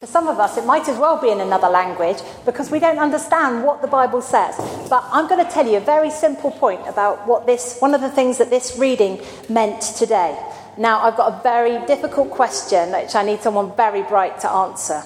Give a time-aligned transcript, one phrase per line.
[0.00, 2.16] For some of us, it might as well be in another language
[2.46, 4.56] because we don't understand what the Bible says.
[4.88, 8.00] But I'm going to tell you a very simple point about what this, one of
[8.00, 10.42] the things that this reading meant today.
[10.78, 15.02] Now, I've got a very difficult question which I need someone very bright to answer.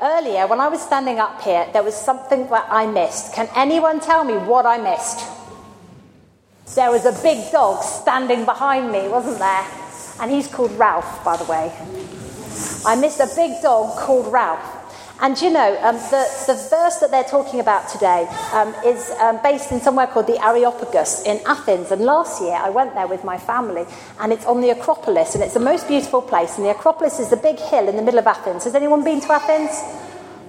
[0.00, 3.32] Earlier, when I was standing up here, there was something that I missed.
[3.32, 5.18] Can anyone tell me what I missed?
[6.76, 9.66] There was a big dog standing behind me, wasn't there?
[10.20, 12.21] And he's called Ralph, by the way.
[12.84, 14.80] I missed a big dog called Ralph.
[15.20, 19.38] And you know, um, the, the verse that they're talking about today um, is um,
[19.40, 21.92] based in somewhere called the Areopagus in Athens.
[21.92, 23.86] And last year I went there with my family,
[24.18, 26.56] and it's on the Acropolis, and it's the most beautiful place.
[26.56, 28.64] And the Acropolis is the big hill in the middle of Athens.
[28.64, 29.70] Has anyone been to Athens?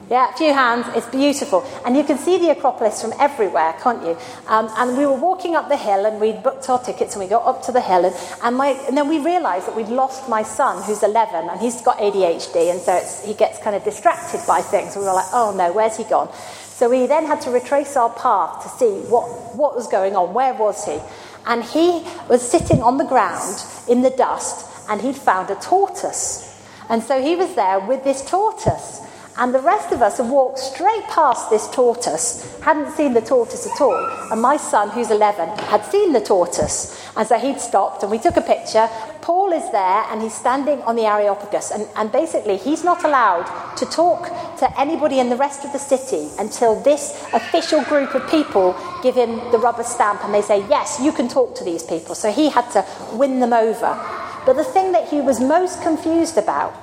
[0.10, 0.86] Yeah, a few hands.
[0.96, 1.66] It's beautiful.
[1.86, 4.18] And you can see the Acropolis from everywhere, can't you?
[4.48, 7.30] Um, and we were walking up the hill and we'd booked our tickets and we
[7.30, 8.06] got up to the hill.
[8.06, 11.60] And, and, my, and then we realised that we'd lost my son, who's 11, and
[11.60, 12.72] he's got ADHD.
[12.72, 14.96] And so he gets kind of distracted by things.
[14.96, 16.30] We were like, oh no, where's he gone?
[16.34, 20.34] So we then had to retrace our path to see what, what was going on.
[20.34, 21.00] Where was he?
[21.46, 26.50] And he was sitting on the ground in the dust and he'd found a tortoise.
[26.90, 29.02] And so he was there with this tortoise.
[29.36, 33.66] And the rest of us had walked straight past this tortoise, hadn't seen the tortoise
[33.66, 34.06] at all.
[34.32, 37.10] And my son, who's 11, had seen the tortoise.
[37.18, 38.88] And so he'd stopped and we took a picture.
[39.22, 41.72] Paul is there and he's standing on the Areopagus.
[41.72, 44.28] And, and basically, he's not allowed to talk
[44.60, 49.16] to anybody in the rest of the city until this official group of people give
[49.16, 52.14] him the rubber stamp and they say, yes, you can talk to these people.
[52.14, 54.00] So he had to win them over.
[54.46, 56.76] But the thing that he was most confused about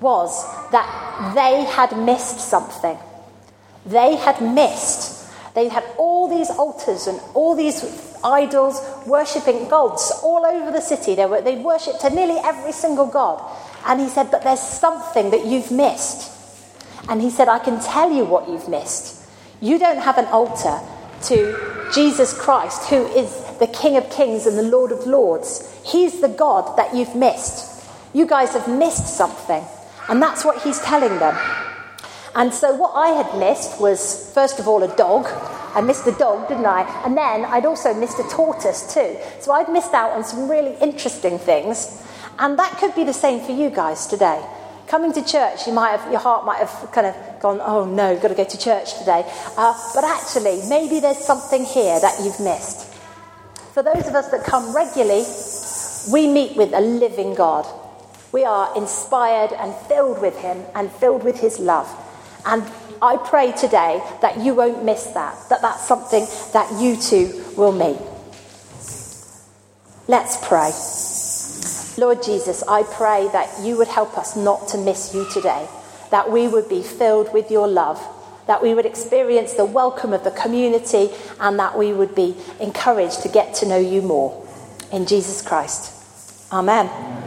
[0.00, 2.98] was that they had missed something.
[3.86, 5.30] They had missed.
[5.54, 11.14] They had all these altars and all these idols worshipping gods all over the city.
[11.14, 13.42] They, were, they worshipped to nearly every single god.
[13.86, 16.30] And he said, But there's something that you've missed.
[17.08, 19.26] And he said, I can tell you what you've missed.
[19.60, 20.78] You don't have an altar
[21.24, 25.66] to Jesus Christ, who is the King of Kings and the Lord of Lords.
[25.84, 27.84] He's the God that you've missed.
[28.14, 29.64] You guys have missed something.
[30.10, 31.38] And that's what he's telling them.
[32.34, 35.26] And so what I had missed was, first of all, a dog.
[35.74, 36.82] I missed a dog, didn't I?
[37.04, 39.16] And then I'd also missed a tortoise too.
[39.40, 42.04] So I'd missed out on some really interesting things.
[42.38, 44.44] And that could be the same for you guys today.
[44.86, 48.18] Coming to church, you might have, your heart might have kind of gone, oh no,
[48.18, 49.24] got to go to church today.
[49.56, 52.92] Uh, but actually, maybe there's something here that you've missed.
[53.74, 55.24] For those of us that come regularly,
[56.10, 57.64] we meet with a living God.
[58.32, 61.88] We are inspired and filled with Him and filled with His love.
[62.46, 62.64] And
[63.02, 67.72] I pray today that you won't miss that, that that's something that you too will
[67.72, 67.98] meet.
[70.06, 70.70] Let's pray.
[72.00, 75.68] Lord Jesus, I pray that you would help us not to miss you today,
[76.10, 78.00] that we would be filled with your love,
[78.46, 83.22] that we would experience the welcome of the community, and that we would be encouraged
[83.22, 84.46] to get to know you more.
[84.92, 85.92] In Jesus Christ.
[86.52, 87.19] Amen.